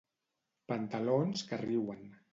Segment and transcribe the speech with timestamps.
[0.71, 2.05] Pantalons que riuen.